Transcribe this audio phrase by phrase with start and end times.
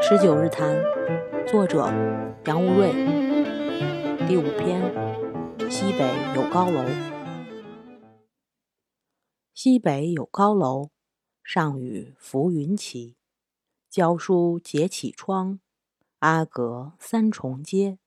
[0.00, 0.76] 十九日谈，
[1.46, 1.86] 作者
[2.44, 2.92] 杨无瑞，
[4.28, 4.82] 第五篇：
[5.70, 6.84] 西北有高楼。
[9.54, 10.90] 西北有高楼，
[11.42, 13.16] 上与浮云齐。
[13.88, 15.60] 教书结绮窗，
[16.18, 17.98] 阿阁三重阶。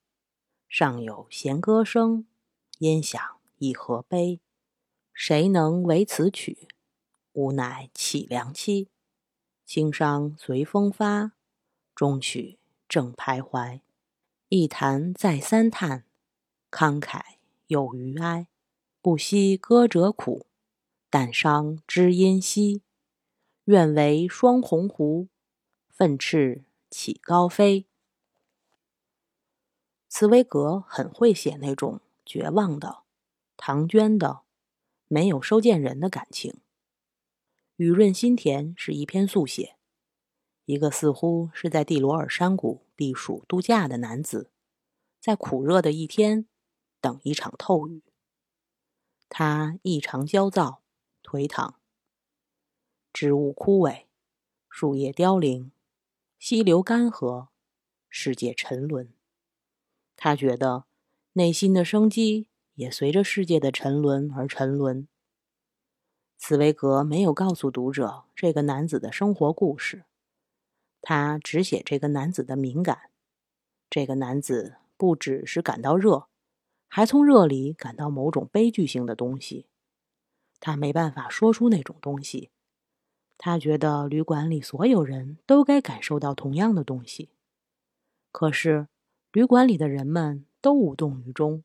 [0.68, 2.26] 上有弦歌声，
[2.80, 3.22] 音响
[3.60, 4.42] 一何悲。
[5.14, 6.68] 谁能为此曲？
[7.34, 8.90] 吾乃乞良妻。
[9.66, 11.32] 轻伤随风发。
[11.96, 13.80] 终曲正徘徊，
[14.50, 16.06] 一弹再三叹，
[16.70, 17.22] 慷慨
[17.68, 18.48] 有余哀。
[19.02, 20.46] 不惜歌者苦，
[21.10, 22.82] 但伤知音稀。
[23.66, 25.30] 愿为双鸿鹄，
[25.90, 27.88] 奋翅起高飞。
[30.18, 33.00] 茨威格很会写那种绝望的、
[33.58, 34.44] 唐娟的、
[35.10, 36.62] 没有收件人的感情。
[37.76, 39.76] 雨润心田是一篇速写。
[40.64, 44.50] 一个似乎是在蒂罗尔山谷避暑度假的男子，
[45.20, 46.48] 在苦热的一天
[47.02, 48.02] 等一场透雨。
[49.28, 50.82] 他异常焦躁、
[51.24, 51.78] 颓唐。
[53.12, 54.06] 植物枯萎，
[54.70, 55.74] 树叶凋零，
[56.40, 57.50] 溪流干涸，
[58.08, 59.14] 世界沉沦。
[60.16, 60.86] 他觉得
[61.34, 65.08] 内心的生机也随着世界的沉沦而沉沦。
[66.38, 70.06] 茨威格没有告诉读者这个男子的生活故事。
[71.02, 73.12] 他只写这个男子的敏感。
[73.90, 76.28] 这个男子不只是感到热，
[76.88, 79.68] 还从热里感到某种悲剧性的东西。
[80.60, 82.50] 他没办法说出那种东西。
[83.38, 87.30] 他觉得旅馆里所有人都该感受到同样的东西。
[88.32, 88.88] 可是，
[89.36, 91.62] 旅馆里的人们都无动于衷，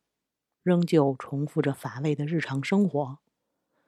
[0.61, 3.19] 仍旧重复着乏味的日常生活，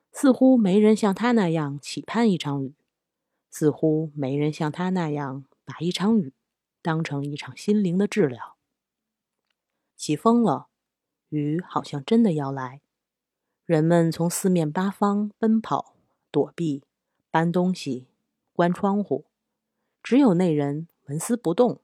[0.09, 2.75] 似乎没人像他那样期盼一场雨。
[3.49, 6.31] 似乎没人像他那样把一场雨
[6.81, 8.55] 当成一场心灵的治疗。
[9.97, 10.67] 起风了，
[11.27, 12.79] 雨好像真的要来。
[13.65, 15.97] 人们从四面八方奔跑、
[16.31, 16.85] 躲避、
[17.29, 18.07] 搬东西、
[18.53, 19.25] 关窗户，
[20.01, 21.81] 只有那人纹丝不动，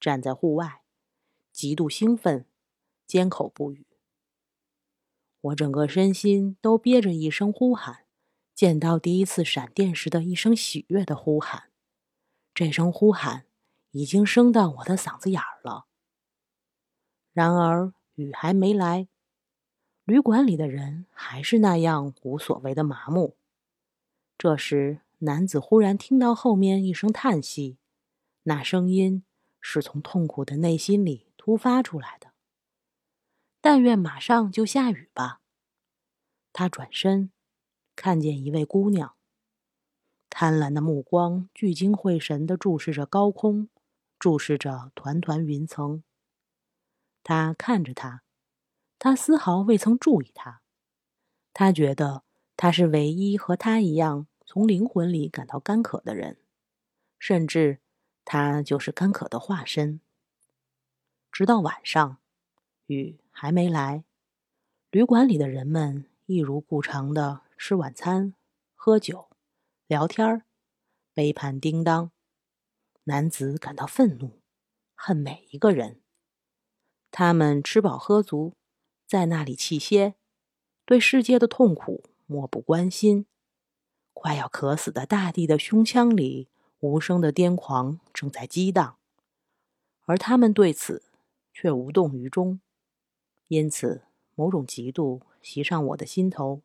[0.00, 0.80] 站在户外，
[1.54, 2.46] 极度兴奋，
[3.06, 3.86] 缄口不语。
[5.40, 8.06] 我整个身心都憋着一声呼喊。
[8.56, 11.70] 见到第一次闪电时的一声喜悦的呼喊，
[12.52, 13.46] 这声呼喊
[13.92, 15.86] 已经升到我的嗓子眼儿了。
[17.32, 19.08] 然而雨还没来，
[20.04, 23.36] 旅馆里的人还是那样无所谓的麻木。
[24.36, 27.78] 这时，男子忽然听到后面一声叹息，
[28.44, 29.24] 那声音
[29.60, 32.32] 是从痛苦的内心里突发出来的。
[33.60, 35.42] 但愿马上就下雨吧。
[36.54, 37.30] 他转身。
[37.94, 39.14] 看见一位姑娘，
[40.30, 43.68] 贪婪的目光聚精会神地注视着高空，
[44.18, 46.02] 注视着团团云层。
[47.22, 48.22] 他看着她，
[48.98, 50.62] 他丝毫未曾注意她。
[51.52, 52.24] 他觉得
[52.56, 56.38] 他是唯一和他一样从灵魂里感到干渴的人，
[57.18, 57.80] 甚至
[58.24, 60.00] 他就是干渴的化身。
[61.34, 62.18] 直到晚上，
[62.86, 64.04] 雨还没来，
[64.92, 67.40] 旅馆里的人们一如故常的。
[67.58, 68.34] 吃晚餐，
[68.76, 69.30] 喝酒，
[69.88, 70.44] 聊天儿，
[71.12, 72.12] 杯盘叮当。
[73.04, 74.42] 男子感到愤怒，
[74.94, 76.00] 恨每一个人。
[77.10, 78.54] 他们吃饱喝足，
[79.04, 80.14] 在那里气歇，
[80.84, 83.26] 对世界的痛苦漠不关心。
[84.12, 88.98] 快要渴死的大地的胸腔里，无声的癫狂正在激荡，
[90.04, 91.02] 而他们对此
[91.54, 92.60] 却无动于衷。
[93.48, 94.02] 因此，
[94.34, 96.60] 某种嫉妒袭上我的心头。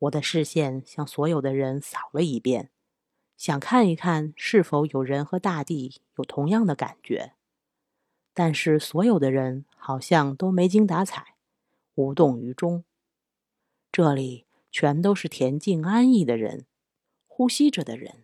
[0.00, 2.70] 我的视线向所有的人扫了一遍，
[3.36, 7.34] 想看一看是否有人和大地有同样的感觉。
[8.32, 11.34] 但是所有的人好像都没精打采，
[11.94, 12.84] 无动于衷。
[13.90, 16.66] 这里全都是恬静安逸的人，
[17.26, 18.22] 呼吸着的人，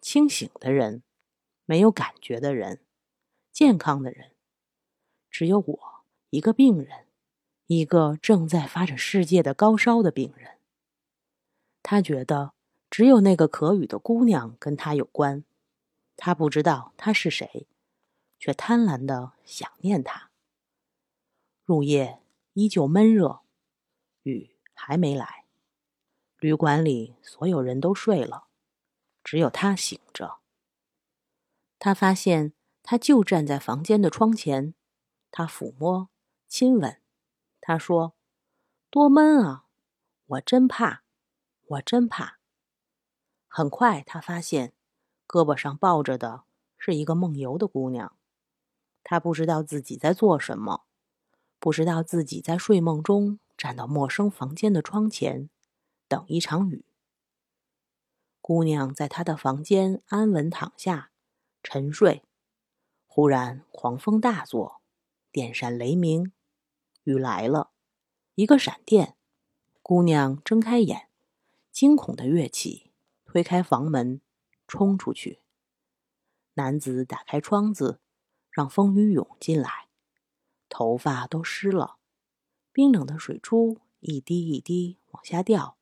[0.00, 1.04] 清醒的人，
[1.64, 2.80] 没有感觉的人，
[3.52, 4.33] 健康的人。
[5.34, 7.06] 只有我一个病人，
[7.66, 10.58] 一个正在发着世界的高烧的病人。
[11.82, 12.52] 他觉得
[12.88, 15.42] 只有那个可雨的姑娘跟他有关，
[16.16, 17.66] 他不知道她是谁，
[18.38, 20.30] 却贪婪的想念她。
[21.64, 22.20] 入夜
[22.52, 23.40] 依旧闷热，
[24.22, 25.46] 雨还没来，
[26.38, 28.44] 旅馆里所有人都睡了，
[29.24, 30.36] 只有他醒着。
[31.80, 32.52] 他发现
[32.84, 34.74] 他就站在房间的窗前，
[35.36, 36.10] 他抚摸、
[36.46, 37.02] 亲吻，
[37.60, 38.14] 他说
[38.88, 39.66] ：“多闷啊！
[40.26, 41.02] 我真怕，
[41.66, 42.38] 我真怕。”
[43.50, 44.74] 很快，他发现
[45.26, 46.44] 胳膊上抱着的
[46.78, 48.16] 是一个梦游的姑娘。
[49.02, 50.84] 他不知道自己在做什么，
[51.58, 55.50] 不知道自己在睡梦中站到陌生房间的窗前，
[56.06, 56.84] 等一场雨。
[58.40, 61.10] 姑娘在他的房间安稳躺下，
[61.60, 62.22] 沉睡。
[63.08, 64.80] 忽然，狂风大作，
[65.34, 66.30] 电闪雷鸣，
[67.02, 67.72] 雨来了。
[68.36, 69.16] 一个闪电，
[69.82, 71.08] 姑娘睁开眼，
[71.72, 72.92] 惊恐的跃起，
[73.24, 74.20] 推开房门，
[74.68, 75.40] 冲出去。
[76.52, 77.98] 男子打开窗子。
[78.48, 79.88] 让风雨涌进来，
[80.68, 81.96] 头发都湿了，
[82.72, 85.76] 冰冷的水珠一滴一滴往下掉。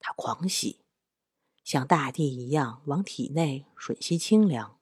[0.00, 0.80] 他狂喜，
[1.62, 4.76] 像大地一样往体内吮吸清凉。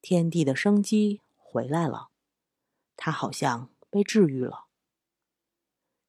[0.00, 2.09] 天地的生机回来了，
[3.02, 4.66] 他好像被治愈了。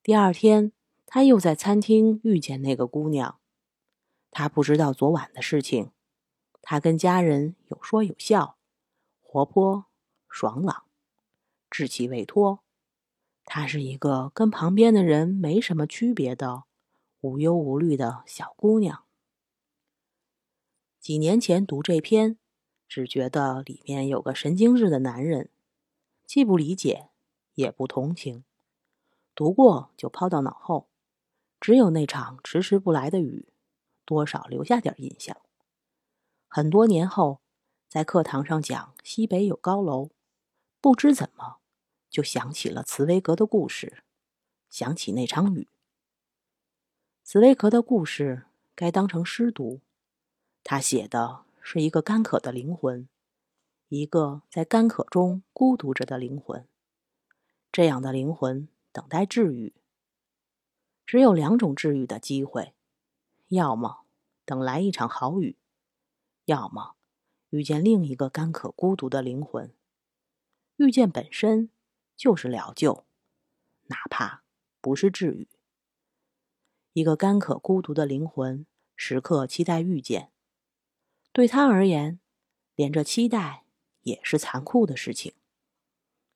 [0.04, 0.74] 第二天，
[1.06, 3.40] 他又在餐厅遇见那个姑娘，
[4.30, 5.92] 他不知道昨晚的事情，
[6.62, 8.58] 他跟家人有说有笑。
[9.22, 9.86] 活泼、
[10.28, 10.84] 爽朗、
[11.70, 12.62] 稚气未脱，
[13.46, 16.66] 她是一个跟旁边的人没什么区别的
[17.22, 19.06] 无忧无虑的小姑娘。
[21.00, 22.38] 几年前读这篇，
[22.86, 25.50] 只觉得里面有个神经质的男人，
[26.32, 27.10] 既不理解，
[27.56, 28.46] 也不同情。
[29.36, 30.88] 读过就抛到脑后，
[31.60, 33.50] 只有那场迟迟不来的雨，
[34.06, 35.36] 多少留下点印象。
[36.48, 37.42] 很多年后。
[37.90, 40.12] 在课堂上讲西北有高楼，
[40.80, 41.58] 不知怎么
[42.10, 44.02] 就想起了茨威格的故事，
[44.70, 45.68] 想起那场雨。
[47.26, 49.82] 茨威格的故事该当成诗读，
[50.64, 53.10] 他写的是一个干渴的灵魂，
[53.94, 56.66] 一个在干渴中孤独着的灵魂。
[57.74, 59.74] 这样的灵魂等待治愈，
[61.06, 62.74] 只有两种治愈的机会：
[63.50, 64.06] 要么
[64.46, 65.58] 等来一场好雨，
[66.46, 66.96] 要么。
[67.50, 69.76] 遇见另一个干渴孤独的灵魂，
[70.78, 71.70] 遇见本身
[72.16, 73.04] 就是疗救，
[73.88, 74.46] 哪怕
[74.80, 75.50] 不是治愈。
[76.94, 78.66] 一个干渴孤独的灵魂
[78.96, 80.32] 时刻期待遇见，
[81.34, 82.22] 对他而言，
[82.74, 83.61] 连着期待
[84.04, 85.34] 也是残酷的事情。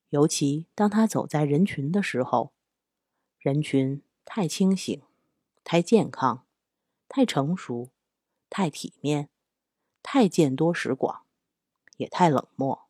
[0.09, 2.51] 尤其当他走在人群的时候，
[3.39, 5.01] 人群太清醒、
[5.63, 6.45] 太健康、
[7.07, 7.89] 太成熟、
[8.50, 9.29] 太体面。
[10.07, 11.23] 太见多识广，
[11.97, 12.85] 也太冷漠。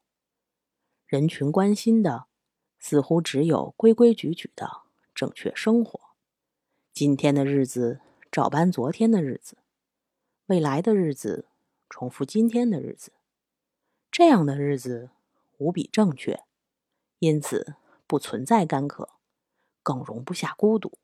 [1.07, 2.25] 人群关心的
[2.78, 4.81] 似乎只有规规矩矩的
[5.16, 5.98] 正确生活。
[6.94, 9.60] 今天的日子照搬昨天的日子，
[10.48, 11.48] 未来的日子
[11.89, 13.13] 重复今天的日子。
[14.18, 15.10] 这样的日子
[15.58, 16.46] 无比正确，
[17.20, 17.76] 因此
[18.08, 19.10] 不存在干渴，
[19.84, 20.98] 更容不下孤独。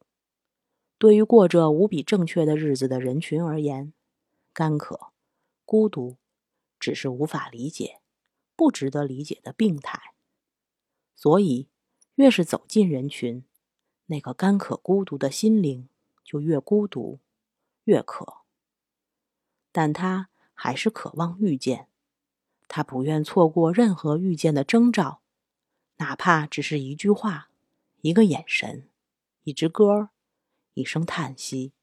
[0.98, 3.92] 对于过着无比正确的日子的人群而言，
[4.54, 5.12] 干渴。
[5.66, 6.16] 孤独，
[6.80, 8.00] 只是无法理解、
[8.56, 10.14] 不值得理解的病态。
[11.14, 11.68] 所以，
[12.16, 13.44] 越是走进人群，
[14.06, 15.90] 那个干渴孤独的心灵
[16.24, 17.20] 就越孤独、
[17.84, 18.38] 越渴。
[19.74, 21.90] 但他还是渴望遇见，
[22.74, 25.20] 他不愿错过任何遇见的征兆，
[25.98, 27.50] 哪怕只是一句话、
[28.00, 28.88] 一个眼神、
[29.44, 30.08] 一支歌、
[30.74, 31.74] 一声叹息。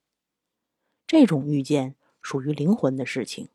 [1.06, 3.50] 这种遇见属于灵魂的事情。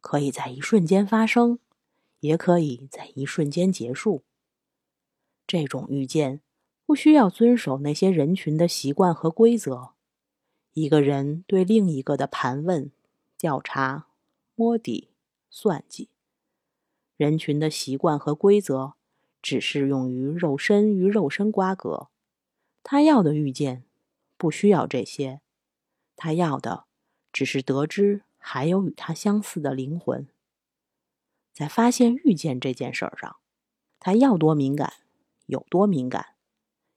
[0.00, 1.60] 可以在一瞬间发生，
[2.18, 4.24] 也可以在一瞬间结束。
[5.46, 6.40] 这种遇见
[6.84, 9.92] 不需要遵守那些人群的习惯和规则。
[10.72, 12.90] 一个人对另一个的盘问、
[13.38, 14.08] 调查、
[14.56, 15.08] 摸底、
[15.48, 16.08] 算计，
[17.16, 18.94] 人群的习惯和规则
[19.40, 22.08] 只适用于肉身与肉身瓜葛。
[22.82, 23.84] 他要的遇见
[24.36, 25.40] 不需要这些，
[26.16, 26.84] 他要的
[27.32, 28.22] 只是得知。
[28.46, 30.28] 还有与他相似的灵魂，
[31.50, 33.36] 在发现遇见这件事儿上，
[33.98, 34.92] 他要多敏感
[35.46, 36.34] 有多敏感，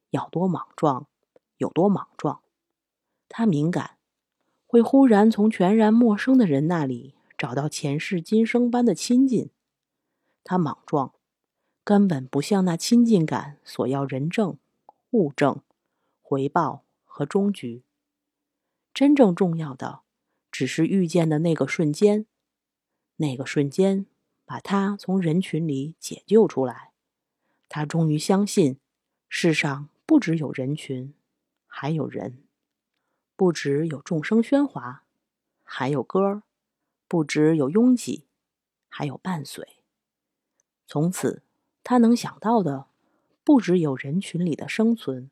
[0.10, 1.08] 要多莽撞
[1.56, 2.42] 有多莽撞。
[3.30, 3.92] 他敏感，
[4.66, 9.48] 会忽然从全然陌生的人那里找到前世今生般的亲近；
[10.48, 11.14] 他莽撞，
[11.84, 14.58] 根本不像那亲近感所要人证、
[15.10, 15.62] 物证、
[16.22, 17.84] 回报和终局。
[18.94, 20.04] 真正重要的。
[20.50, 22.26] 只是遇见的那个瞬间，
[23.18, 24.08] 那个瞬间
[24.44, 26.94] 把他从人群里解救出来。
[27.70, 28.80] 他终于相信，
[29.30, 31.14] 世上不只有人群，
[31.68, 32.42] 还有人；
[33.36, 35.04] 不只有众生喧哗，
[35.64, 36.42] 还有歌；
[37.08, 38.26] 不只有拥挤，
[38.88, 39.77] 还有伴随。
[40.88, 41.44] 从此，
[41.84, 42.88] 他能想到的，
[43.44, 45.30] 不只有人群里的生存，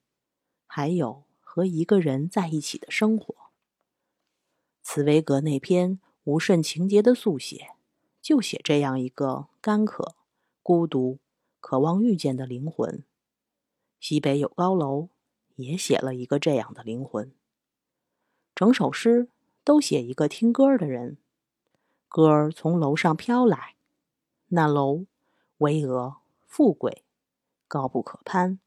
[0.68, 3.34] 还有和一个人在一起的生活。
[4.84, 7.70] 茨威格那篇无甚情节的速写，
[8.22, 10.16] 就写这样一个干渴、
[10.62, 11.20] 孤独、
[11.62, 13.04] 渴望遇见的灵魂。
[14.02, 15.08] 西北有高楼，
[15.56, 17.32] 也写了一个这样的灵魂。
[18.54, 19.30] 整首诗
[19.64, 21.18] 都写一个听歌的人，
[22.10, 23.76] 歌儿从楼上飘来，
[24.50, 25.06] 那楼
[25.60, 27.04] 巍峨、富贵、
[27.68, 28.60] 高不可攀，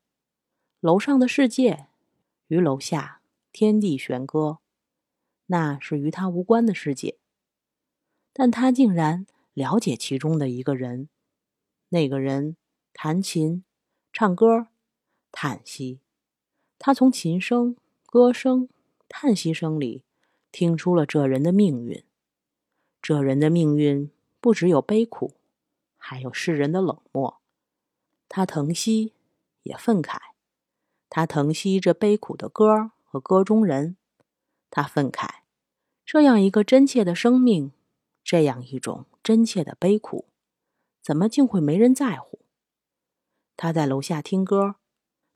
[0.81, 1.89] 楼上的世界
[2.47, 3.21] 与楼下
[3.53, 4.59] 天地悬割。
[5.47, 7.19] 那是与他无关的世界，
[8.33, 11.09] 但他竟然了解其中的一个人。
[11.91, 12.57] 那个人
[12.93, 13.65] 弹琴、
[14.13, 14.69] 唱歌、
[15.33, 16.01] 叹息。
[16.79, 17.77] 他从琴声、
[18.07, 18.69] 歌声、
[19.09, 20.05] 叹息声里
[20.53, 22.05] 听出了这人的命运。
[23.01, 25.38] 这人的命运不只有悲苦，
[25.99, 27.43] 还有世人的冷漠。
[28.29, 29.13] 他疼惜，
[29.65, 30.19] 也愤慨。
[31.11, 33.97] 他疼惜这悲苦的歌和歌中人。
[34.71, 35.29] 他愤慨，
[36.05, 37.73] 这样一个真切的生命，
[38.23, 40.27] 这样一种真切的悲苦，
[41.01, 42.41] 怎么竟会没人在乎？
[43.57, 44.77] 他在楼下听歌，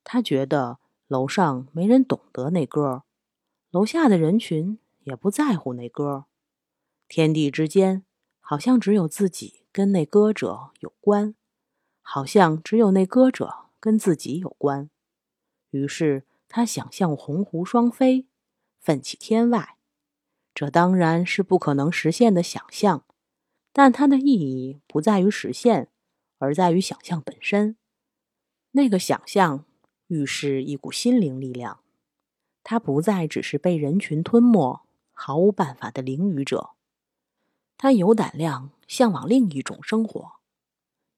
[0.04, 0.78] 他觉得
[1.08, 3.04] 楼上没人懂得那歌，
[3.70, 6.26] 楼下的人群也不在乎那歌，
[7.08, 8.04] 天地之间
[8.40, 11.34] 好像只有自己跟那歌者有关，
[12.02, 14.90] 好像只有那歌者跟自己有关。
[15.70, 18.26] 于是他想象鸿鹄双飞。
[18.84, 19.76] 奋起天外，
[20.52, 23.04] 这当然是不可能实现的想象，
[23.72, 25.88] 但它的意义不在于实现，
[26.38, 27.76] 而在于想象本身。
[28.72, 29.64] 那个想象
[30.08, 31.78] 预示一股心灵力量，
[32.64, 36.70] 它不再只是被人群吞没、毫无办法的淋雨者，
[37.82, 40.34] 他有胆量向往另一种生活，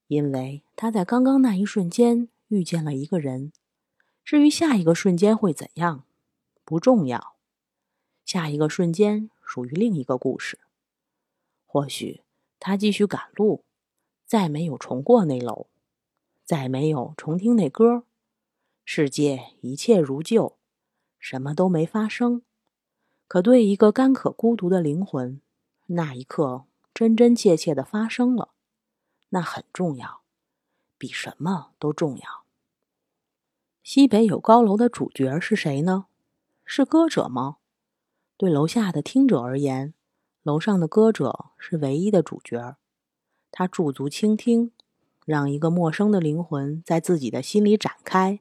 [0.06, 3.52] 因为他在刚刚那一瞬间遇见了一个人。
[4.25, 6.06] 至于下一个瞬间会怎样，
[6.64, 7.37] 不重要。
[8.25, 10.59] 下一个瞬间属于另一个故事。
[11.66, 12.23] 或许
[12.59, 13.62] 他继续赶路，
[14.25, 15.66] 再没有重过那楼，
[16.47, 18.04] 再没有重听那歌，
[18.87, 20.56] 世界一切如旧，
[21.18, 22.40] 什么都没发生。
[23.28, 25.42] 可对一个干渴孤独的灵魂，
[25.86, 28.54] 那一刻真真切切的发生了，
[29.30, 30.22] 那很重要，
[30.96, 32.44] 比什么都重要。
[33.82, 36.06] 西北有高楼的主角是谁呢？
[36.64, 37.58] 是歌者吗？
[38.36, 39.92] 对楼下的听者而言，
[40.42, 42.76] 楼上的歌者是唯一的主角。
[43.50, 44.72] 他驻足倾听，
[45.26, 48.40] 让一个陌生的灵魂在自己的心里展开，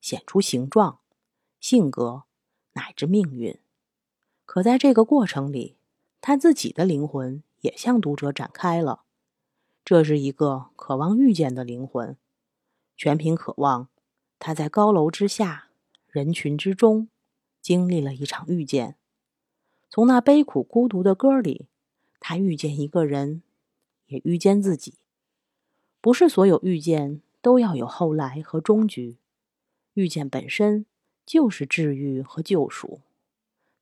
[0.00, 1.00] 显出形状、
[1.58, 2.24] 性格
[2.74, 3.58] 乃至命运。
[4.44, 5.78] 可在这个过程里，
[6.26, 9.02] 他自己的灵魂也向读者展开了。
[9.84, 12.16] 这是一个渴望遇见的灵魂，
[12.96, 13.88] 全凭渴望。
[14.38, 15.68] 他在高楼之下，
[16.08, 17.08] 人群之中，
[17.60, 18.96] 经历了一场遇见。
[19.90, 21.66] 从那悲苦孤独的歌里，
[22.18, 23.42] 他遇见一个人，
[24.06, 24.94] 也遇见自己。
[26.00, 29.18] 不是所有遇见都要有后来和终局，
[29.92, 30.86] 遇见本身
[31.26, 33.00] 就是治愈和救赎。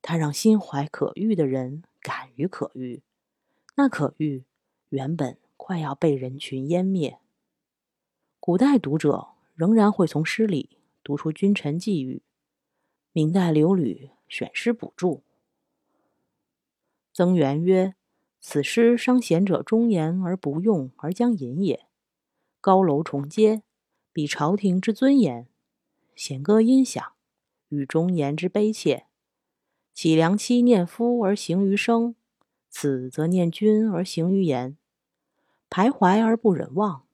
[0.01, 3.01] 它让心怀可遇的人敢于可遇，
[3.75, 4.43] 那可遇
[4.89, 7.17] 原本快要被人群湮灭。
[8.41, 12.21] 古代读者仍然会从诗里读出君臣际遇，
[13.13, 15.23] 明代刘吕选诗补注。
[17.13, 17.95] 曾源曰
[18.41, 21.87] ：“此诗伤贤者忠言而不用，而将隐也。
[22.59, 23.63] 高楼重阶，
[24.11, 25.45] 比朝廷之尊严；
[26.15, 27.13] 弦歌音响，
[27.69, 29.05] 与忠言之悲切。
[29.93, 32.15] 岂良妻念夫而行于声，
[32.69, 34.77] 此则念君而行于言。
[35.69, 37.05] 徘徊而不忍忘，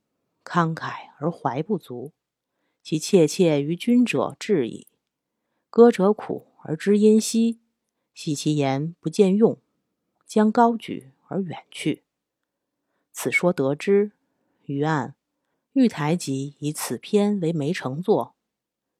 [0.44, 2.14] 慷慨而怀不足。
[2.82, 4.88] 其切切于君者至矣。
[5.70, 7.60] 歌者苦而知音兮，
[8.14, 9.58] 系其言不见用。”
[10.30, 12.04] 将高举而远去。
[13.12, 14.12] 此说得之，
[14.66, 15.16] 于案，
[15.74, 18.36] 玉台集以此篇为梅成作，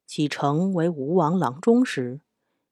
[0.08, 2.22] 启程为吴王郎中时，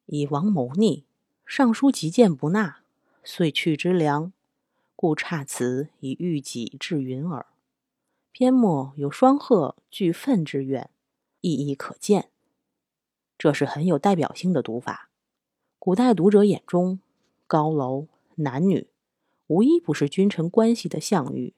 [0.08, 1.06] 以王谋逆，
[1.46, 2.80] 尚书极谏不纳，
[3.24, 4.34] 遂去之良，
[4.96, 7.46] 故差此以喻己至云耳。
[8.32, 10.90] 篇末有双鹤俱愤之怨，
[11.42, 12.30] 意义可见。
[13.38, 15.10] 这是很有代表性的读法。
[15.78, 17.00] 古代读者眼中，
[17.46, 18.08] 高楼。
[18.40, 18.88] 男女
[19.48, 21.56] 无一不是君臣关系的象喻。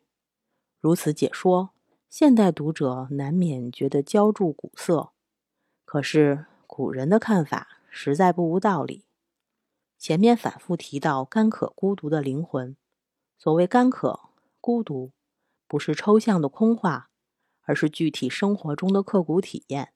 [0.80, 1.72] 如此解说，
[2.10, 5.10] 现代读者难免觉得浇筑古色。
[5.84, 9.06] 可是古人的看法实在不无道理。
[9.98, 12.78] 前面反复提到干渴孤独的灵魂，
[13.38, 14.30] 所谓干渴
[14.62, 15.12] 孤独，
[15.68, 17.10] 不是抽象的空话，
[17.64, 19.94] 而是具体生活中的刻骨体验。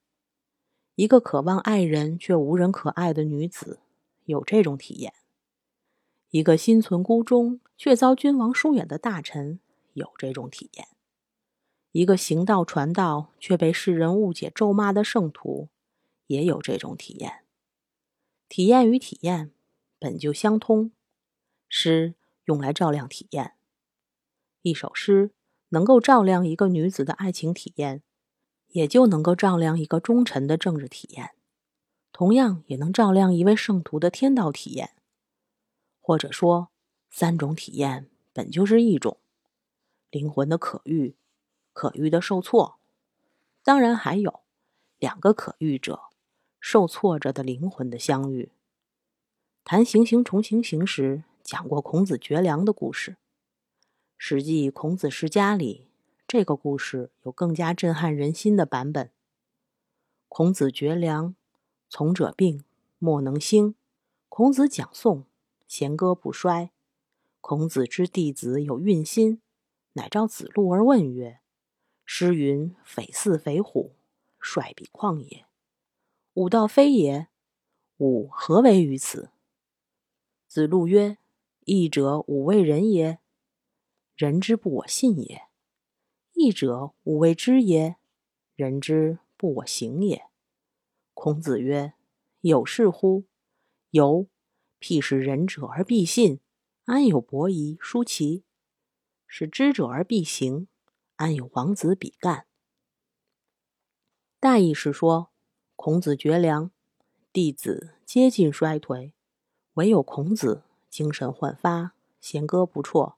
[0.95, 3.79] 一个渴望爱人却无人可爱的女子
[4.25, 5.11] 有这种体验；
[6.29, 9.59] 一个心存孤忠却遭君王疏远的大臣
[9.93, 10.85] 有这种体验；
[11.93, 15.69] 一个行道传道却被世人误解咒骂的圣徒
[16.27, 17.42] 也有这种体验。
[18.55, 19.51] 体验与体验
[19.97, 20.91] 本就相通，
[21.67, 22.13] 诗
[22.45, 23.55] 用来照亮体验。
[24.61, 25.31] 一首诗
[25.69, 28.03] 能够照亮一个女子的爱情体验，
[28.67, 31.31] 也就能够照亮一个忠臣的政治体验，
[32.11, 34.91] 同样也能照亮一位圣徒的天道体验。
[35.99, 36.69] 或者说，
[37.09, 39.17] 三种体验本就是一种
[40.11, 41.15] 灵魂的可遇，
[41.73, 42.77] 可遇的受挫，
[43.63, 44.41] 当然还有
[44.99, 46.12] 两个可遇者。
[46.65, 48.49] 受挫着的灵魂的相遇。
[49.65, 53.17] 谈行行重行行时，讲过孔子绝粮的故事。
[54.17, 55.89] 史记孔子世家里，
[56.25, 59.11] 这个故事有更加震撼人心的版本。
[60.29, 61.35] 孔子绝粮，
[61.89, 62.63] 从者病，
[62.97, 63.75] 莫能兴。
[64.29, 65.25] 孔子讲颂，
[65.67, 66.71] 弦歌不衰。
[67.41, 69.41] 孔子之弟子有愠心，
[69.93, 71.41] 乃召子路而问曰
[72.05, 73.91] ：“诗云‘匪似匪虎，
[74.39, 75.45] 率比旷野’。”
[76.35, 77.27] 吾道非也，
[77.97, 79.29] 吾何为于此？
[80.47, 81.19] 子路曰
[81.65, 83.19] ：“义者，吾为人也；
[84.15, 85.43] 人之不我信也。
[86.33, 87.97] 义者，吾为知也；
[88.55, 90.23] 人之不我行也。”
[91.13, 91.93] 孔子曰
[92.41, 93.25] ：“有是乎？
[93.91, 94.27] 有。
[94.79, 96.39] 譬使仁者而必信，
[96.85, 98.43] 安有伯夷、叔齐？
[99.27, 100.67] 使知者而必行，
[101.17, 102.47] 安有王子、比干？”
[104.41, 105.32] 大意是说。
[105.85, 106.71] 孔子绝粮，
[107.33, 109.11] 弟子接近衰颓，
[109.73, 113.17] 唯有孔子精神焕发，弦歌不辍。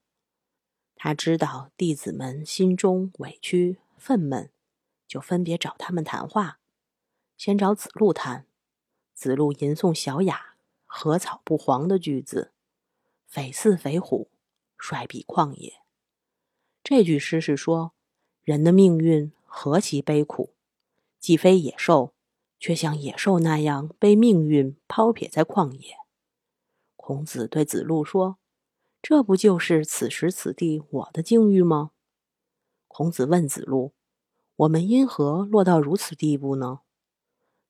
[0.96, 4.50] 他知道弟子们心中委屈愤懑，
[5.08, 6.58] 就分别找他们谈话。
[7.38, 8.48] 先找子路谈，
[9.14, 10.56] 子路吟诵小雅
[10.88, 12.52] “何草不黄”的句子
[13.30, 14.32] ：“匪似匪虎，
[14.76, 15.82] 率比旷野。”
[16.84, 17.94] 这句诗是说，
[18.42, 20.56] 人的命运何其悲苦，
[21.20, 22.15] 既非野兽。
[22.66, 25.98] 却像野兽那样被命运抛撇在旷野。
[26.96, 28.40] 孔子对子路说
[29.04, 31.92] ：“这不就是此时此地我的境遇吗？”
[32.90, 33.94] 孔子问子路
[34.58, 36.80] ：“我们因何落到如此地步呢？”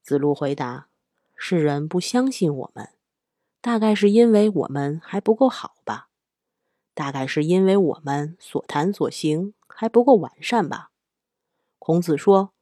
[0.01, 0.88] 子路回答
[1.36, 2.91] ：“世人不相信我们，
[3.60, 6.08] 大概是因为我们还不够好吧？
[6.93, 10.91] 大概是因为我们所谈所行还不够完善吧？”
[11.79, 12.54] 孔子说。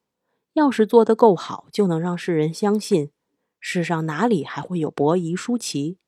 [0.54, 3.10] 要是做得够好，就能让世人相信，
[3.58, 5.98] 世上哪里还会有伯夷、叔齐？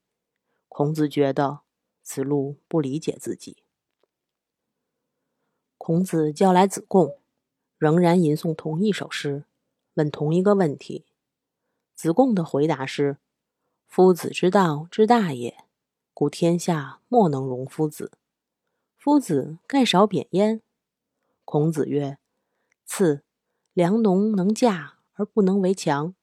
[0.69, 1.63] 孔子觉得
[2.01, 3.65] 子路不理解自己。
[5.77, 7.19] 孔子叫来子贡，
[7.77, 9.47] 仍然吟诵同一首诗，
[9.95, 11.05] 问同一个问题。
[11.97, 13.19] 子贡的回答是
[13.89, 15.65] ：“夫子之道之大也，
[16.15, 18.13] 故天下莫能容夫子。
[18.97, 20.63] 夫子盖少贬焉。”
[21.45, 22.19] 孔子曰
[22.87, 23.25] ：“次。”
[23.77, 26.15] 良农能嫁而不能为强，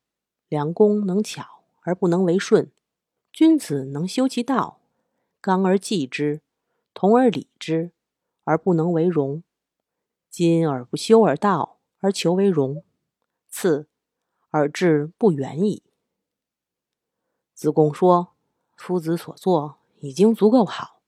[0.49, 2.71] 良工能巧而不能为顺，
[3.31, 4.79] 君子能修其道，
[5.39, 6.41] 刚而济之，
[6.95, 7.91] 同而理之，
[8.43, 9.43] 而不能为荣。
[10.31, 12.83] 今而不修而道，而求为荣，
[13.47, 13.87] 次
[14.49, 15.83] 而志不远矣。
[17.53, 18.29] 子贡说
[18.75, 21.01] ：“夫子所作已经足够好，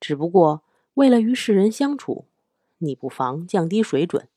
[0.00, 2.26] 只不过为了与世人相处，
[2.78, 4.28] 你不妨降低水准。”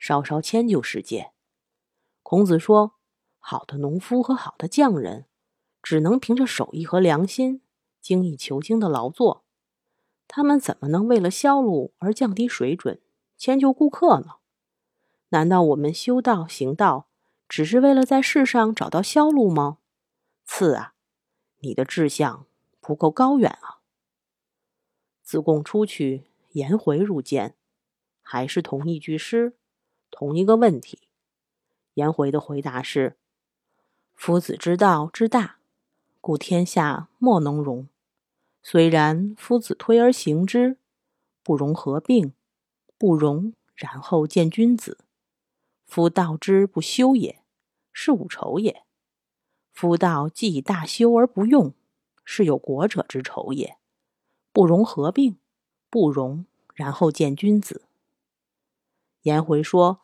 [0.00, 1.30] 稍稍迁就世界。
[2.24, 2.94] 孔子说
[3.38, 5.26] ：“好的农夫和好的匠人，
[5.82, 7.62] 只能凭着手艺和良心，
[8.00, 9.44] 精益求精的劳作。
[10.26, 13.00] 他们怎么能为了销路而降低水准，
[13.36, 14.36] 迁就顾客呢？
[15.30, 17.08] 难道我们修道行道，
[17.48, 19.78] 只是为了在世上找到销路吗？
[20.44, 20.94] 次啊，
[21.58, 22.46] 你的志向
[22.80, 23.82] 不够高远啊！”
[25.22, 27.56] 子贡出去，颜回入见，
[28.22, 29.56] 还是同一句诗。
[30.10, 30.98] 同一个问题，
[31.94, 33.16] 颜回的回答是
[34.14, 35.58] ：“夫子之道之大，
[36.20, 37.88] 故天下莫能容。
[38.62, 40.76] 虽然夫子推而行之，
[41.42, 42.34] 不容合并，
[42.98, 44.98] 不容然后见君子。
[45.86, 47.42] 夫道之不修也，
[47.92, 48.82] 是无仇也。
[49.72, 51.72] 夫道既以大修而不用，
[52.24, 53.78] 是有国者之仇也。
[54.52, 55.38] 不容合并，
[55.88, 56.44] 不容
[56.74, 57.82] 然后见君子。”
[59.22, 60.00] 颜回说：“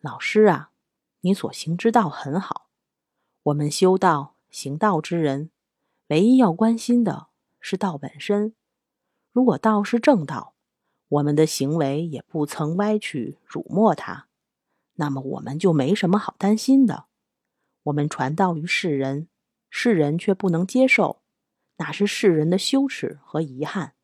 [0.00, 0.72] 老师啊，
[1.20, 2.68] 你所行之道很好。
[3.44, 5.50] 我们修道行道之人，
[6.08, 7.28] 唯一要关心的
[7.60, 8.54] 是道本身。
[9.32, 10.52] 如果道是正道，
[11.08, 14.26] 我们的行为也不曾歪曲辱没它，
[14.96, 17.06] 那么我们就没什么好担心的。
[17.84, 19.28] 我们传道于世人，
[19.70, 21.22] 世人却不能接受，
[21.78, 23.94] 那是世人的羞耻和遗憾，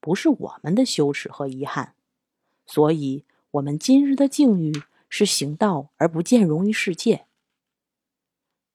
[0.00, 1.94] 不是我们的羞耻和遗憾。
[2.64, 3.25] 所以，
[3.56, 7.26] 我们今日的境遇是行道而不见容于世界。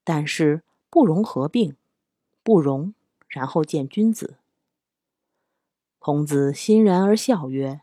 [0.02, 1.76] 但是不容合并，
[2.42, 2.94] 不容，
[3.28, 4.38] 然后见君子。
[6.00, 7.82] 孔子欣然而笑曰：“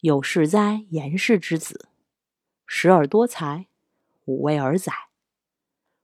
[0.00, 1.88] 有事哉，颜氏之子！
[2.66, 3.66] 识而多才，
[4.24, 4.92] 五味而载。”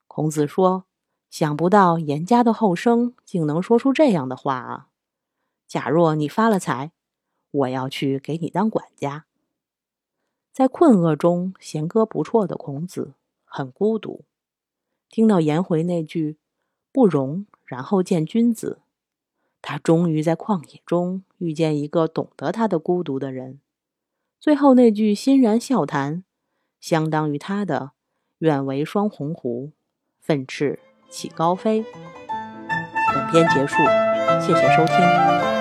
[0.07, 0.85] 孔子说
[1.29, 4.88] ：“想不到颜家的后生竟能说出这样的话啊！
[5.66, 6.92] 假若你发了财，
[7.50, 9.24] 我要去给你当管家。”
[10.55, 13.14] 在困厄中弦歌不辍的孔子
[13.45, 14.25] 很孤独。
[15.11, 16.38] 听到颜回那句
[16.95, 18.79] “不容，然后见君子”，
[19.61, 23.59] 他终于在旷野中遇见一个懂得他的孤独的人。
[24.38, 26.23] 最后那句欣然笑谈，
[26.79, 27.90] 相当于他的
[28.38, 29.73] “愿为双鸿鹄，
[30.21, 30.79] 奋翅
[31.11, 31.85] 起高飞”。
[33.12, 33.79] 本篇结束，
[34.40, 35.54] 谢谢收听。